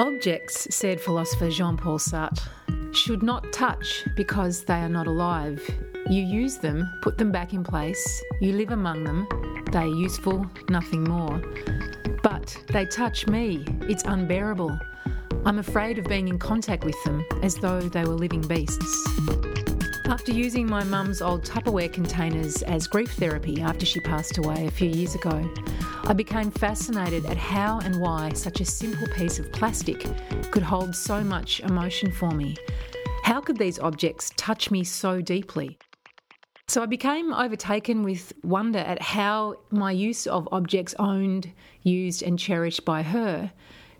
[0.00, 2.40] Objects, said philosopher Jean Paul Sartre,
[2.92, 5.60] should not touch because they are not alive.
[6.08, 9.28] You use them, put them back in place, you live among them,
[9.70, 11.42] they are useful, nothing more.
[12.22, 14.74] But they touch me, it's unbearable.
[15.44, 19.06] I'm afraid of being in contact with them as though they were living beasts.
[20.10, 24.70] After using my mum's old Tupperware containers as grief therapy after she passed away a
[24.70, 25.48] few years ago,
[26.02, 30.04] I became fascinated at how and why such a simple piece of plastic
[30.50, 32.56] could hold so much emotion for me.
[33.22, 35.78] How could these objects touch me so deeply?
[36.66, 41.52] So I became overtaken with wonder at how my use of objects owned,
[41.84, 43.52] used, and cherished by her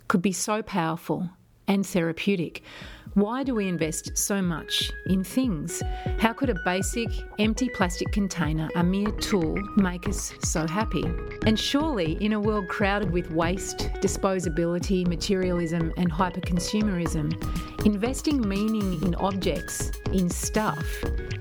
[0.08, 1.30] could be so powerful
[1.68, 2.64] and therapeutic.
[3.14, 5.82] Why do we invest so much in things?
[6.20, 7.08] How could a basic,
[7.40, 11.02] empty plastic container, a mere tool, make us so happy?
[11.44, 19.16] And surely, in a world crowded with waste, disposability, materialism, and hyperconsumerism, investing meaning in
[19.16, 20.86] objects, in stuff,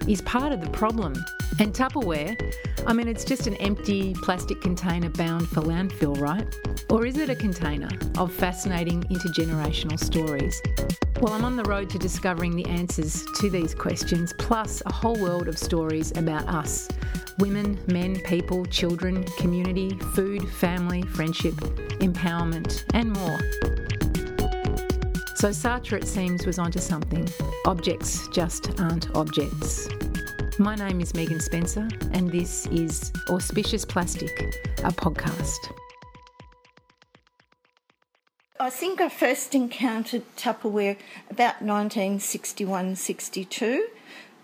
[0.07, 1.13] is part of the problem.
[1.59, 2.35] And Tupperware,
[2.87, 6.47] I mean, it's just an empty plastic container bound for landfill, right?
[6.89, 10.59] Or is it a container of fascinating intergenerational stories?
[11.21, 15.19] Well, I'm on the road to discovering the answers to these questions, plus a whole
[15.19, 16.87] world of stories about us
[17.39, 21.55] women, men, people, children, community, food, family, friendship,
[21.99, 23.37] empowerment, and more.
[25.35, 27.27] So Sartre, it seems, was onto something.
[27.65, 29.89] Objects just aren't objects.
[30.57, 35.88] My name is Megan Spencer, and this is Auspicious Plastic, a podcast.
[38.69, 40.95] I think I first encountered Tupperware
[41.27, 43.87] about 1961 62.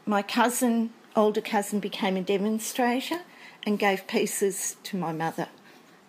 [0.08, 3.20] My cousin, older cousin, became a demonstrator
[3.68, 5.50] and gave pieces to my mother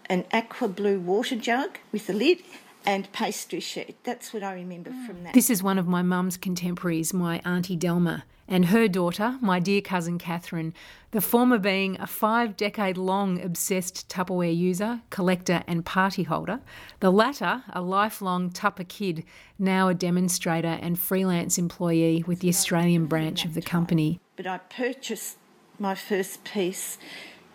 [0.06, 2.38] an aqua blue water jug with a lid
[2.86, 4.02] and pastry sheet.
[4.02, 5.24] That's what I remember from hmm.
[5.24, 5.34] that.
[5.34, 9.80] This is one of my mum's contemporaries, my Auntie Delma and her daughter, my dear
[9.80, 10.72] cousin Katherine,
[11.10, 16.60] the former being a five decade long obsessed Tupperware user, collector, and party holder,
[17.00, 19.24] the latter a lifelong Tupper kid,
[19.58, 24.20] now a demonstrator and freelance employee with the Australian branch of the company.
[24.36, 25.36] But I purchased
[25.78, 26.98] my first piece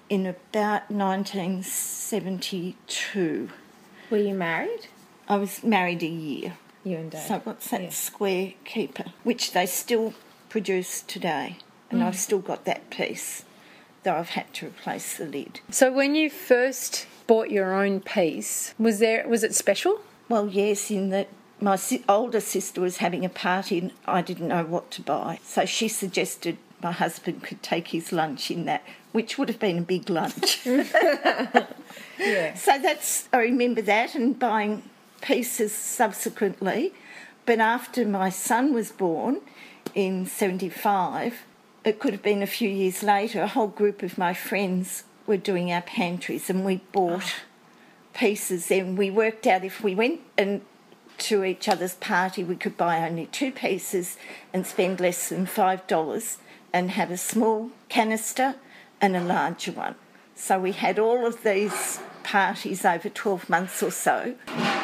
[0.09, 3.49] in about 1972.
[4.09, 4.87] Were you married?
[5.27, 6.57] I was married a year.
[6.83, 7.27] You and Dad.
[7.27, 7.89] So what's that Yeah.
[7.91, 10.13] square keeper, which they still
[10.51, 11.55] produce today,
[11.89, 12.05] and mm.
[12.05, 13.45] I've still got that piece,
[14.03, 15.61] though I've had to replace the lid.
[15.69, 20.01] So, when you first bought your own piece, was there was it special?
[20.27, 21.29] Well, yes, in that
[21.61, 25.39] my si- older sister was having a party and I didn't know what to buy,
[25.43, 28.83] so she suggested my husband could take his lunch in that,
[29.13, 30.65] which would have been a big lunch.
[32.19, 32.53] Yeah.
[32.53, 34.83] So that's I remember that and buying
[35.21, 36.93] pieces subsequently.
[37.47, 39.41] But after my son was born
[39.95, 41.43] in 75,
[41.83, 45.37] it could have been a few years later, a whole group of my friends were
[45.37, 48.13] doing our pantries and we bought oh.
[48.13, 50.61] pieces and we worked out if we went and
[51.17, 54.17] to each other's party we could buy only two pieces
[54.51, 56.39] and spend less than five dollars
[56.73, 58.55] and have a small canister
[58.99, 59.95] and a larger one.
[60.35, 64.35] So we had all of these parties over 12 months or so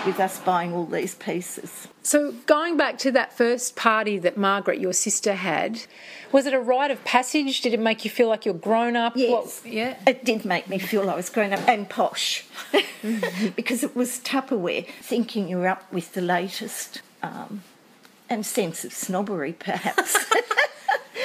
[0.08, 1.90] with us buying all these pieces.
[2.02, 5.82] So, going back to that first party that Margaret, your sister, had,
[6.32, 7.60] was it a rite of passage?
[7.62, 9.14] Did it make you feel like you're grown up?
[9.18, 9.62] Yes.
[9.62, 9.98] What- yeah.
[10.08, 12.46] It did make me feel I was grown up and posh
[13.56, 17.64] because it was Tupperware, thinking you were up with the latest um,
[18.30, 20.26] and sense of snobbery, perhaps.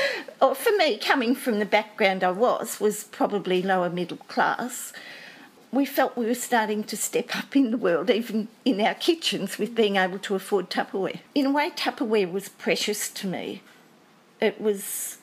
[0.40, 4.92] or for me, coming from the background I was, was probably lower middle class.
[5.72, 9.58] We felt we were starting to step up in the world, even in our kitchens,
[9.58, 11.20] with being able to afford Tupperware.
[11.34, 13.62] In a way, Tupperware was precious to me.
[14.40, 15.16] It was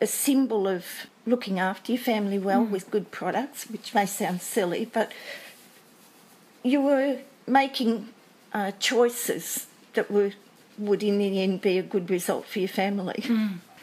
[0.00, 0.84] a symbol of
[1.24, 5.12] looking after your family well with good products, which may sound silly, but
[6.62, 8.08] you were making
[8.52, 10.32] uh, choices that were
[10.78, 13.24] would in the end be a good result for your family.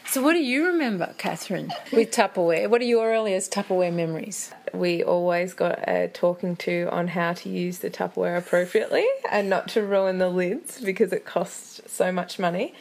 [0.06, 2.68] So, what do you remember, Katherine, with Tupperware?
[2.68, 4.52] What are your earliest Tupperware memories?
[4.72, 9.68] We always got a talking to on how to use the Tupperware appropriately and not
[9.68, 12.74] to ruin the lids because it costs so much money.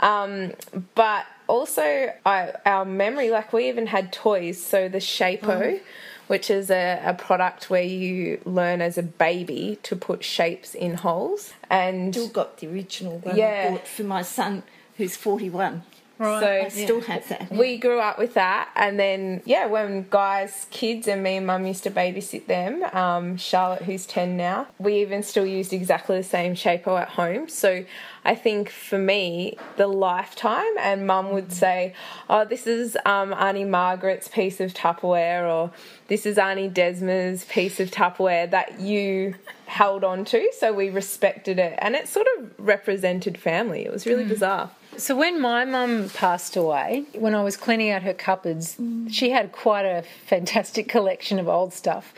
[0.00, 0.52] Um,
[0.94, 4.62] but also, I, our memory, like we even had toys.
[4.62, 5.78] So the Shape-O,
[6.26, 10.94] which is a, a product where you learn as a baby to put shapes in
[10.96, 11.54] holes.
[11.70, 13.68] And Still got the original one Yeah.
[13.68, 14.62] I bought for my son,
[14.96, 15.82] who's 41.
[16.18, 16.40] Right.
[16.40, 17.50] So I still have that.
[17.50, 21.66] we grew up with that, and then yeah, when guys, kids, and me and mum
[21.66, 22.82] used to babysit them.
[22.94, 27.48] Um, Charlotte, who's ten now, we even still used exactly the same Shape-O at home.
[27.50, 27.84] So
[28.24, 31.94] I think for me, the lifetime, and mum would say,
[32.30, 35.70] "Oh, this is um, Auntie Margaret's piece of Tupperware," or
[36.08, 39.34] "This is Auntie Desma's piece of Tupperware that you."
[39.66, 44.06] held on to so we respected it and it sort of represented family it was
[44.06, 48.78] really bizarre So when my mum passed away, when I was cleaning out her cupboards,
[49.10, 52.14] she had quite a fantastic collection of old stuff,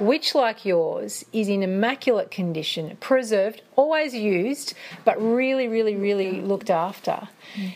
[0.00, 4.72] which, like yours, is in immaculate condition, preserved, always used,
[5.04, 7.28] but really, really, really looked after.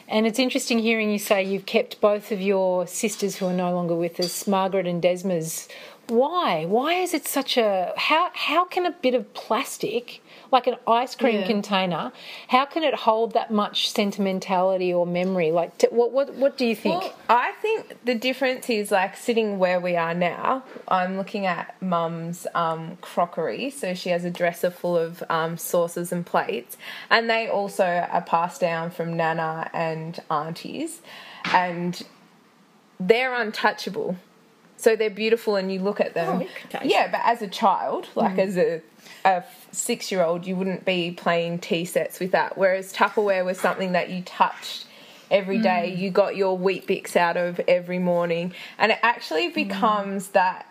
[0.09, 3.75] And it's interesting hearing you say you've kept both of your sisters who are no
[3.75, 5.69] longer with us, Margaret and Desma's.
[6.09, 6.65] Why?
[6.67, 10.23] Why is it such a how how can a bit of plastic
[10.53, 11.47] like an ice cream Yeah.
[11.47, 12.13] container
[12.49, 16.65] how can it hold that much sentimentality or memory like t- what what what do
[16.65, 20.63] you think Well, I think the difference is like sitting where we are now.
[20.87, 23.71] I'm looking at mum's um, crockery.
[23.71, 26.77] So she has a dresser full of um, saucers and plates.
[27.11, 31.01] And they also are passed down from Nana and aunties.
[31.53, 32.01] And
[33.01, 34.17] they're untouchable.
[34.77, 36.43] So they're beautiful and you look at them.
[36.43, 36.89] Oh, okay.
[36.89, 38.41] yeah, but as a child, like mm.
[38.41, 38.83] as a,
[39.25, 42.59] a six year old, you wouldn't be playing tea sets with that.
[42.59, 44.87] Whereas Tupperware was something that you touched
[45.31, 45.95] every day.
[45.95, 45.99] Mm.
[45.99, 48.53] You got your Weet-Bix out of every morning.
[48.79, 49.55] And it actually mm.
[49.55, 50.67] becomes that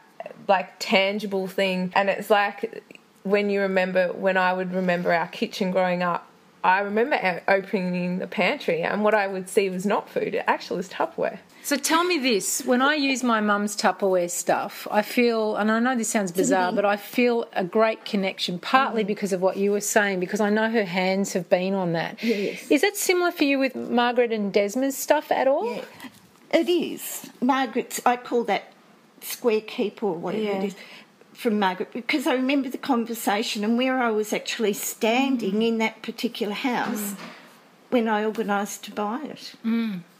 [0.47, 1.91] like tangible thing.
[1.95, 2.83] And it's like
[3.23, 6.29] when you remember, when I would remember our kitchen growing up,
[6.65, 7.17] I remember
[7.47, 11.37] opening the pantry and what I would see was not food, it actually was Tupperware.
[11.63, 15.79] so tell me this when i use my mum's tupperware stuff i feel and i
[15.85, 19.07] know this sounds bizarre but i feel a great connection partly mm.
[19.13, 22.13] because of what you were saying because i know her hands have been on that
[22.23, 22.69] Yes.
[22.75, 25.83] is that similar for you with margaret and desma's stuff at all Yeah,
[26.61, 27.03] it is.
[27.41, 28.63] Margaret's, I call that
[29.21, 30.57] square keep or whatever Yeah.
[30.61, 30.75] it is
[31.35, 36.01] from Margaret because I remember the conversation and where I was actually standing in that
[36.01, 37.15] particular house
[37.89, 39.53] when I organised to buy it.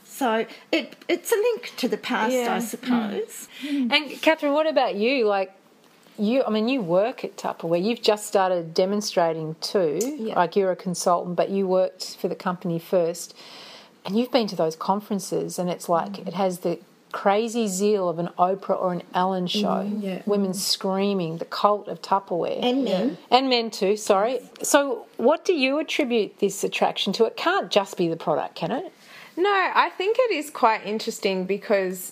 [0.03, 2.55] So it, it's a link to the past, Yeah.
[2.55, 3.49] I suppose.
[3.61, 3.91] Mm.
[3.91, 5.25] And Katherine, what about you?
[5.27, 5.53] Like,
[6.17, 7.83] you, I mean, you work at Tupperware.
[7.83, 9.99] You've just started demonstrating too.
[10.01, 10.35] Yeah.
[10.35, 13.35] Like, you're a consultant, but you worked for the company first.
[14.05, 16.27] And you've been to those conferences, and it's like mm.
[16.27, 16.79] it has the
[17.15, 19.85] crazy zeal of an Oprah or an Ellen show.
[19.87, 20.21] Mm, yeah.
[20.25, 22.61] Women screaming, the cult of Tupperware.
[22.61, 23.17] And men.
[23.31, 24.41] And men too, sorry.
[24.61, 27.23] So, what do you attribute this attraction to?
[27.23, 28.91] It can't just be the product, can it?
[29.37, 32.11] No, I think it is quite interesting because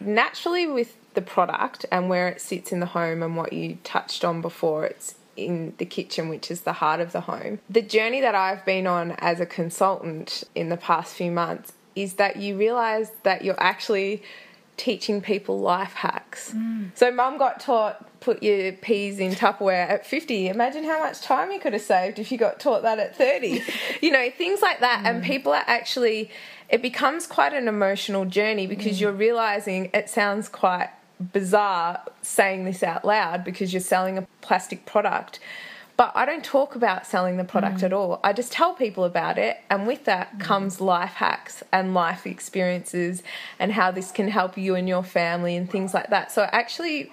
[0.00, 4.22] naturally with the product and where it sits in the home and what you touched
[4.22, 7.58] on before, it's in the kitchen, which is the heart of the home.
[7.70, 12.14] The journey that I've been on as a consultant in the past few months is
[12.14, 14.22] that you realize that you're actually
[14.76, 16.52] teaching people life hacks.
[16.52, 16.90] Mm.
[16.94, 20.48] So mum got taught put your peas in Tupperware at 50.
[20.48, 23.62] Imagine how much time you could have saved if you got taught that at 30.
[24.02, 25.26] you know, things like that and mm.
[25.26, 26.30] people are actually
[26.68, 29.02] it becomes quite an emotional journey because mm.
[29.02, 30.90] you're realizing it sounds quite
[31.32, 35.38] bizarre saying this out loud because you're selling a plastic product.
[35.96, 37.96] But I don't talk about selling the product at mm.
[37.96, 38.20] all.
[38.22, 40.40] I just tell people about it, and with that mm.
[40.40, 43.22] comes life hacks and life experiences
[43.58, 46.30] and how this can help you and your family and things like that.
[46.30, 47.12] So it actually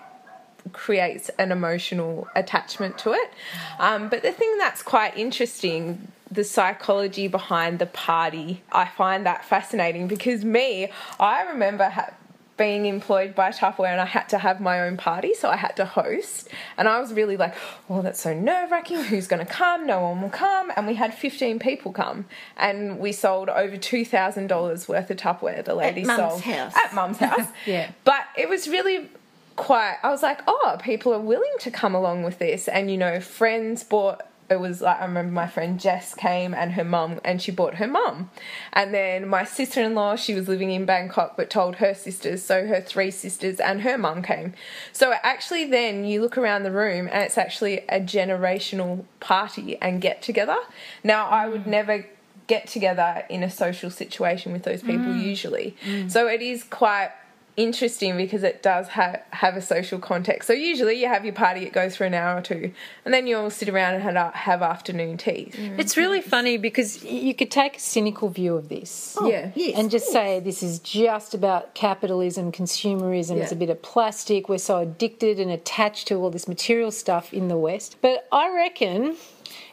[0.74, 3.32] creates an emotional attachment to it.
[3.78, 3.84] Mm.
[3.84, 9.46] Um, but the thing that's quite interesting, the psychology behind the party, I find that
[9.46, 11.88] fascinating because me, I remember.
[11.90, 12.14] Ha-
[12.56, 15.76] being employed by Tupperware and I had to have my own party, so I had
[15.78, 16.50] to host.
[16.78, 17.56] And I was really like,
[17.90, 19.04] oh, that's so nerve wracking.
[19.04, 19.88] Who's going to come?
[19.88, 20.72] No one will come.
[20.76, 22.26] And we had 15 people come.
[22.56, 25.66] And we sold over $2,000 worth of Tupperware.
[25.66, 26.76] The lady Mum's sold house.
[26.76, 27.48] at mum's house.
[27.66, 27.92] Yeah.
[28.04, 29.10] But it was really
[29.56, 32.68] quite, I was like, oh, people are willing to come along with this.
[32.68, 36.74] And, you know, friends bought it was like I remember my friend Jess came and
[36.74, 38.30] her mum and she bought her mum.
[38.72, 42.44] And then my sister in law, she was living in Bangkok but told her sisters,
[42.44, 44.54] so her three sisters and her mum came.
[44.92, 50.02] So actually then you look around the room and it's actually a generational party and
[50.02, 50.58] get together.
[51.04, 51.68] Now I would mm.
[51.68, 52.06] never
[52.48, 55.24] get together in a social situation with those people mm.
[55.24, 55.78] usually.
[55.86, 56.12] Mm.
[56.12, 57.12] So it is quite
[57.56, 60.48] interesting because it does ha- have a social context.
[60.48, 62.74] So usually you have your party, it goes for an hour or two,
[63.06, 65.54] and then you all sit around and have, have afternoon teas.
[65.56, 65.80] Mm.
[65.80, 69.16] It's really funny because you could take a cynical view of this.
[69.20, 69.52] Oh, yeah.
[69.56, 70.14] Yes, and just course.
[70.14, 75.40] say this is just about capitalism, consumerism, it's a bit of plastic, we're so addicted
[75.40, 77.98] and attached to all this material stuff in the West.
[78.02, 79.16] But I reckon,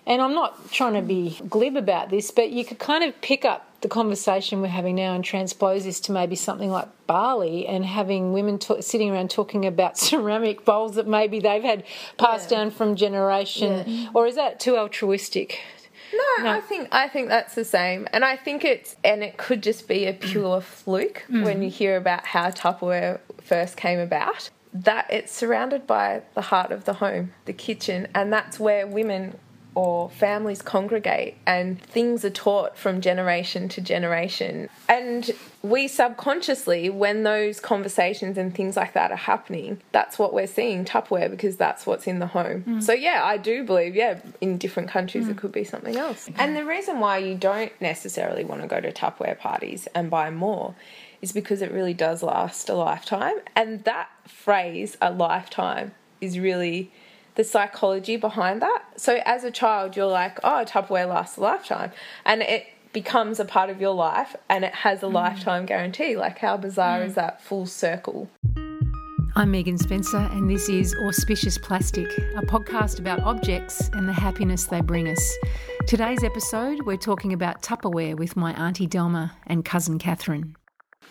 [0.06, 3.44] and I'm not trying to be glib about this, but you could kind of pick
[3.44, 7.84] up the conversation we're having now and transpose this to maybe something like Bali and
[7.84, 11.84] having women sitting around talking about ceramic bowls that maybe they've had
[12.18, 12.58] passed Yeah.
[12.58, 14.10] down from generation, Yeah.
[14.14, 15.60] or is that too altruistic?
[16.12, 19.62] No, I think I think that's the same, and I think it's and it could
[19.62, 20.62] just be a pure mm.
[20.62, 21.44] fluke mm.
[21.44, 24.50] when you hear about how Tupperware first came about.
[24.74, 29.38] That it's surrounded by the heart of the home, the kitchen, and that's where women
[29.74, 34.68] or families congregate and things are taught from generation to generation.
[34.88, 35.30] And
[35.62, 40.84] we subconsciously, when those conversations and things like that are happening, that's what we're seeing
[40.84, 42.64] Tupperware because that's what's in the home.
[42.66, 42.82] Mm.
[42.82, 45.38] So, yeah, I do believe, yeah, in different countries it mm.
[45.38, 46.28] could be something else.
[46.36, 50.30] And the reason why you don't necessarily want to go to Tupperware parties and buy
[50.30, 50.74] more
[51.22, 53.36] is because it really does last a lifetime.
[53.54, 56.90] And that phrase, a lifetime, is really
[57.40, 58.84] the psychology behind that.
[58.96, 61.90] So as a child, you're like, oh, Tupperware lasts a lifetime.
[62.26, 65.14] And it becomes a part of your life and it has a mm.
[65.14, 66.18] lifetime guarantee.
[66.18, 67.14] Like, how bizarre is mm.
[67.14, 68.28] that full circle?
[69.36, 74.64] I'm Megan Spencer, and this is Auspicious Plastic, a podcast about objects and the happiness
[74.64, 75.38] they bring us.
[75.86, 80.56] Today's episode, we're talking about Tupperware with my Auntie Delma and cousin Katherine.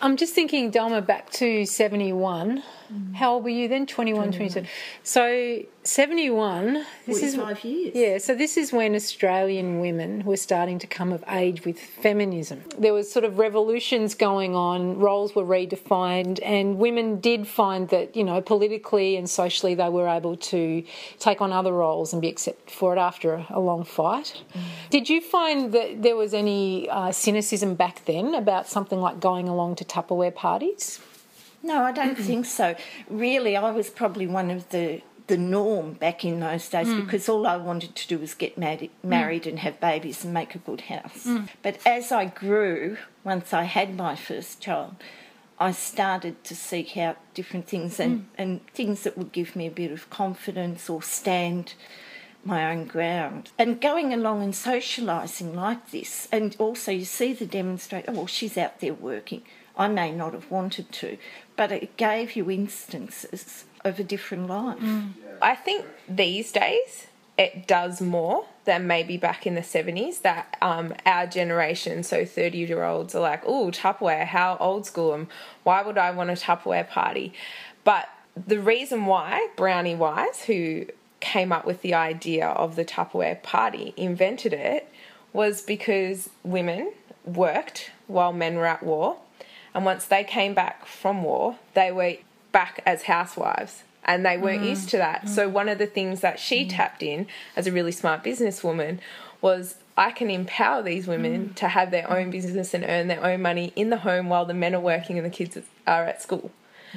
[0.02, 2.64] I'm just thinking, Delma, back to 71.
[2.92, 3.16] Mm.
[3.16, 3.86] How old were you then?
[3.86, 4.66] 21, 22.
[5.04, 7.36] So, 71, this is.
[7.36, 7.96] 45 years.
[7.96, 12.64] Yeah, so this is when Australian women were starting to come of age with feminism.
[12.78, 18.16] There was sort of revolutions going on, roles were redefined, and women did find that,
[18.16, 20.84] you know, politically and socially they were able to
[21.18, 24.44] take on other roles and be accepted for it after a, a long fight.
[24.92, 29.48] Did you find that there was any uh, cynicism back then about something like going
[29.48, 31.00] along to Tupperware parties?
[31.62, 32.76] No, I don't think so.
[33.10, 37.02] Really, I was probably one of the the norm back in those days hmm.
[37.02, 39.10] because all I wanted to do was get married, hmm.
[39.10, 41.24] married and have babies and make a good house.
[41.24, 41.46] Hmm.
[41.62, 44.96] But as I grew, once I had my first child,
[45.60, 49.72] I started to seek out different things and, and things that would give me a
[49.72, 51.76] bit of confidence or stand
[52.44, 53.52] my own ground.
[53.60, 58.28] And going along and socialising like this, and also you see the demonstrator, oh, well,
[58.28, 59.44] she's out there working.
[59.78, 61.18] I may not have wanted to,
[61.56, 64.78] but it gave you instances of a different life.
[65.42, 67.08] I think these days
[67.38, 72.58] it does more than maybe back in the 70s that um, our generation, so 30
[72.58, 75.28] year olds, are like, oh, Tupperware, how old school am
[75.64, 77.34] Why would I want a Tupperware party?
[77.86, 80.86] But the reason why Brownie Wise, who
[81.22, 84.92] came up with the idea of the Tupperware party, invented it
[85.32, 86.92] was because women
[87.26, 89.18] worked while men were at war.
[89.74, 92.16] And once they came back from war, they were
[92.52, 94.70] back as housewives and they weren't mm.
[94.70, 95.30] used to that.
[95.30, 95.52] So, mm.
[95.52, 96.70] one of the things that she mm.
[96.70, 99.00] tapped in as a really smart businesswoman
[99.42, 103.42] was I can empower these women to have their own business and earn their own
[103.42, 106.52] money in the home while the men are working and the kids are at school.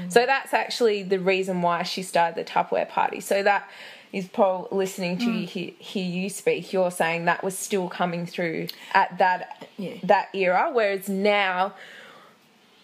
[0.09, 3.21] So, that's actually the reason why she started the Tupperware party.
[3.21, 3.68] So, that
[4.11, 6.73] is Paul listening to you hear, hear you speak.
[6.73, 9.97] You're saying that was still coming through at that Yeah.
[10.04, 11.75] that era, whereas now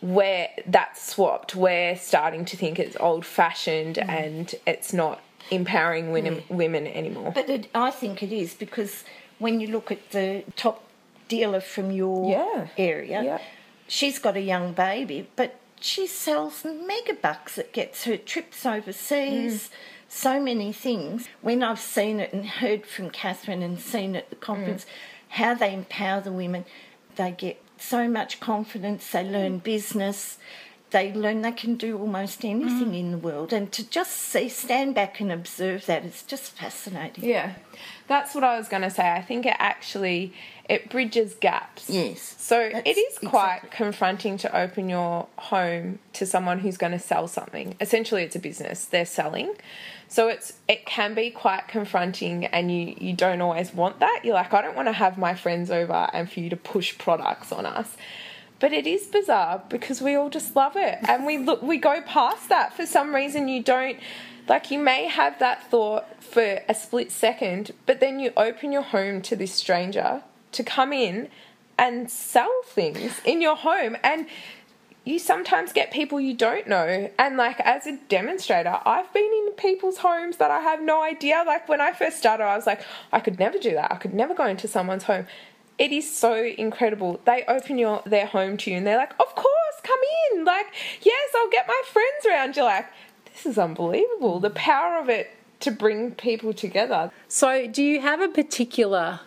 [0.00, 4.08] where that's swapped, we're starting to think it's old fashioned mm.
[4.08, 6.50] and it's not empowering women, mm.
[6.50, 7.32] women anymore.
[7.34, 9.04] But it, I think it is because
[9.38, 10.84] when you look at the top
[11.28, 12.68] dealer from your Yeah.
[12.76, 13.38] area, Yeah.
[13.86, 17.58] she's got a young baby, but she sells megabucks.
[17.58, 19.70] It gets her trips overseas, mm.
[20.08, 21.28] so many things.
[21.40, 24.86] When I've seen it and heard from Katherine and seen at the conference
[25.30, 26.64] how they empower the women,
[27.16, 30.38] they get so much confidence, they learn business.
[30.90, 32.98] They learn they can do almost anything mm.
[32.98, 37.24] in the world, and to just see, stand back and observe that is just fascinating.
[37.24, 37.54] Yeah,
[38.06, 39.10] that's what I was going to say.
[39.10, 40.32] I think it actually
[40.68, 41.88] it bridges gaps.
[41.88, 42.36] Yes.
[42.38, 46.98] So it is quite exactly- confronting to open your home to someone who's going to
[46.98, 47.74] sell something.
[47.80, 49.54] Essentially, it's a business they're selling.
[50.08, 54.20] So it's it can be quite confronting, and you you don't always want that.
[54.24, 56.96] You're like, I don't want to have my friends over and for you to push
[56.96, 57.96] products on us.
[58.60, 62.00] But it is bizarre because we all just love it, and we look we go
[62.02, 62.74] past that.
[62.74, 63.98] For some reason, you don't
[64.48, 68.82] like you may have that thought for a split second, but then you open your
[68.82, 70.22] home to this stranger
[70.52, 71.28] to come in
[71.78, 73.96] and sell things in your home.
[74.02, 74.26] And
[75.04, 77.10] you sometimes get people you don't know.
[77.18, 81.44] And like as a demonstrator i've been in people's homes that i have no idea.
[81.46, 83.92] Like when i first started i was like i could never do that.
[83.92, 85.26] I could never go into someone's home
[85.78, 87.20] it is so incredible.
[87.24, 90.00] They open your their home to you and they're like of course come
[90.32, 90.44] in.
[90.44, 90.66] Like
[91.02, 92.56] yes i'll get my friends around.
[92.56, 92.86] You're like
[93.32, 95.30] this is unbelievable the power of it
[95.60, 97.10] to bring people together.
[97.26, 99.20] So, do you have a particular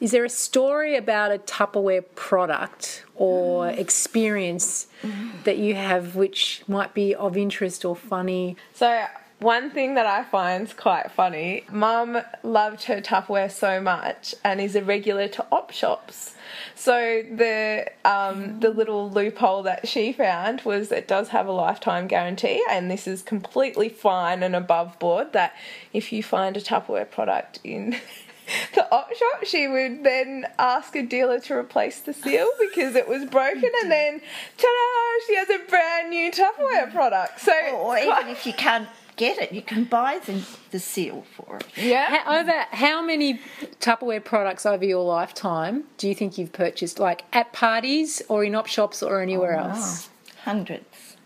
[0.00, 3.78] Is there a story about a Tupperware product or mm.
[3.78, 5.42] experience mm.
[5.44, 8.56] that you have which might be of interest or funny?
[8.74, 9.06] So
[9.38, 14.74] one thing that I find quite funny, Mum loved her Tupperware so much and is
[14.74, 16.34] a regular to op shops.
[16.74, 22.06] So the um, the little loophole that she found was it does have a lifetime
[22.06, 25.34] guarantee, and this is completely fine and above board.
[25.34, 25.54] That
[25.92, 27.90] if you find a Tupperware product in
[28.74, 33.06] the op shop, she would then ask a dealer to replace the seal because it
[33.06, 34.20] was broken, and then
[34.56, 35.26] ta-da!
[35.26, 37.40] She has a brand new Tupperware product.
[37.40, 41.56] So Or even if you can't get it, you can buy the, the seal for
[41.56, 41.66] it.
[41.76, 43.40] yeah, How, over how many
[43.80, 48.54] Tupperware products over your lifetime do you think you've purchased, like at parties or in
[48.54, 50.08] op shops or anywhere oh, else?
[50.44, 51.16] Hundreds.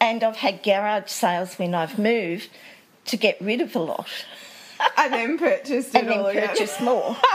[0.00, 2.48] And I've had garage sales when I've moved
[3.06, 4.08] to get rid of a lot
[4.96, 6.48] and then purchased it and then again.
[6.48, 7.16] purchase more.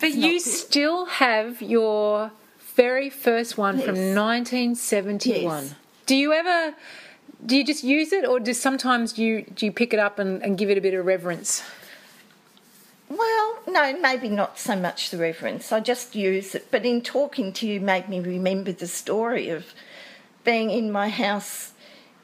[0.00, 2.30] But you still have your
[2.76, 5.64] very first one from 1971.
[5.64, 5.74] Yes.
[6.06, 6.74] Do you ever?
[7.44, 10.42] Do you just use it, or do sometimes you do you pick it up and,
[10.42, 11.62] and give it a bit of reverence?
[13.08, 15.72] Well, no, maybe not so much the reverence.
[15.72, 16.68] I just use it.
[16.70, 19.72] But in talking to you, made me remember the story of
[20.44, 21.72] being in my house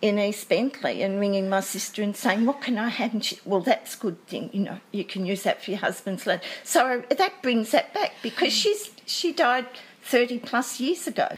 [0.03, 3.39] in East Bentleigh and ringing my sister and saying, "What can I have?" And she,
[3.47, 4.51] well, that's a good thing.
[4.53, 6.41] You know, you can use that for your husband's loan.
[6.65, 9.67] So that brings that back because she's she died
[10.03, 11.29] thirty plus years ago.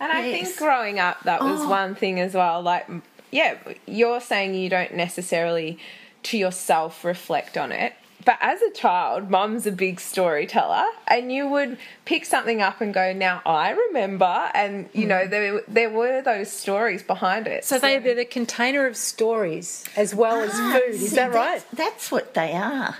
[0.00, 0.48] And I Yes.
[0.48, 1.68] think growing up, that was Oh.
[1.68, 2.60] one thing as well.
[2.62, 2.88] Like,
[3.30, 3.56] yeah,
[3.86, 5.78] you're saying you don't necessarily
[6.24, 7.94] to yourself reflect on it.
[8.22, 12.92] But as a child, mum's a big storyteller, and you would pick something up and
[12.92, 17.64] go, "Now I remember," and you know there there were those stories behind it.
[17.64, 20.94] So they, they're the container of stories as well as food.
[20.96, 21.64] Is Ah, See, that right?
[21.72, 22.94] That's, that's what they are.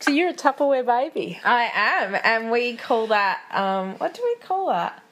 [0.00, 1.40] So you're a Tupperware baby.
[1.42, 5.02] I am, and we call that um, what do we call that?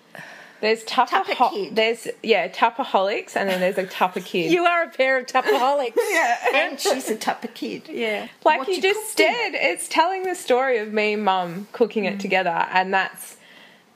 [0.61, 1.77] There's Tupper, Tupper ho- Kid.
[1.77, 4.51] There's yeah Tupperholics, and then there's a Tupper Kid.
[4.59, 5.97] You are a pair of Tupperholics.
[6.55, 7.89] And she's a Tupper kid.
[7.89, 8.29] yeah.
[8.45, 9.55] like what you you just did.
[9.55, 12.21] It's telling the story of me and mum cooking it mm.
[12.21, 13.37] together, and that's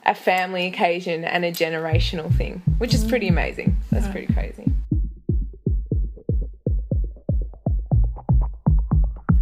[0.05, 3.31] a family occasion and a generational thing, which is pretty mm.
[3.31, 3.77] amazing.
[3.91, 4.72] That's pretty crazy.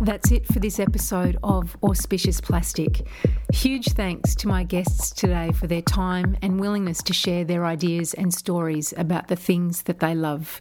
[0.02, 3.06] That's it for this episode of Auspicious Plastic.
[3.54, 8.16] Huge thanks to my guests today for their time and willingness to share their ideas
[8.16, 10.60] and stories about the things that they love.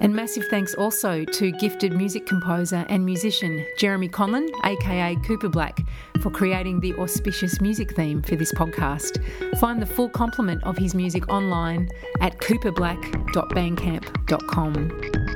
[0.00, 5.80] And massive thanks also to gifted music composer and musician Jeremy Conlon, aka Cooper Black,
[6.20, 9.20] for creating the auspicious music theme for this podcast.
[9.58, 11.88] Find the full complement of his music online
[12.20, 15.27] at cooperblack.bandcamp.com.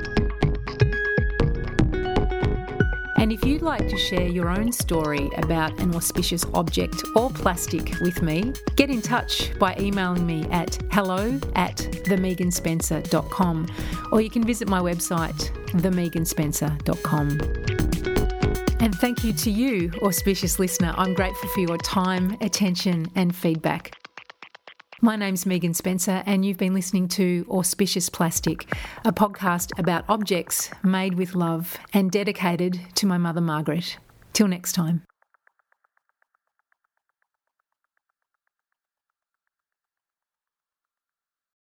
[3.23, 7.97] And if you'd like to share your own story about an auspicious object or plastic
[8.01, 13.67] with me, get in touch by emailing me at hello at themeganspencer.com
[14.11, 17.29] or you can visit my website, themeganspencer.com.
[18.81, 20.93] And thank you to you, auspicious listener.
[20.97, 24.02] I'm grateful for your time, attention, and feedback.
[25.03, 30.71] My name's Megan Spencer, and you've been listening to Auspicious Plastic, a podcast about objects
[30.81, 33.97] made with love and dedicated to my mother Margaret.
[34.31, 35.03] Till next time.